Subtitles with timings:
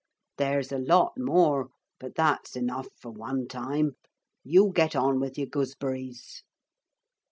[0.37, 1.67] There's a lot more,
[1.99, 3.97] but that's enough for one time.
[4.43, 6.41] You get on with your gooseberries.'